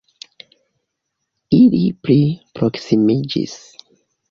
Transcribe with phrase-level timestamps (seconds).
[1.59, 2.17] Ili pli
[2.61, 3.57] proksimiĝis.